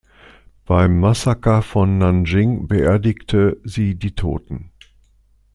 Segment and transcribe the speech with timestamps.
[0.65, 4.71] Beim Massaker von Nanjing beerdigte sie die Toten.